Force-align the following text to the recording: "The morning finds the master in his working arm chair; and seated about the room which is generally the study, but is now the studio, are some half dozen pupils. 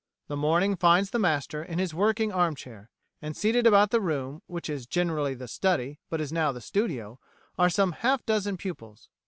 "The 0.29 0.35
morning 0.35 0.75
finds 0.77 1.11
the 1.11 1.19
master 1.19 1.61
in 1.61 1.77
his 1.77 1.93
working 1.93 2.31
arm 2.31 2.55
chair; 2.55 2.89
and 3.21 3.37
seated 3.37 3.67
about 3.67 3.91
the 3.91 4.01
room 4.01 4.41
which 4.47 4.67
is 4.67 4.87
generally 4.87 5.35
the 5.35 5.47
study, 5.47 5.99
but 6.09 6.19
is 6.19 6.33
now 6.33 6.51
the 6.51 6.59
studio, 6.59 7.19
are 7.59 7.69
some 7.69 7.91
half 7.91 8.25
dozen 8.25 8.57
pupils. 8.57 9.09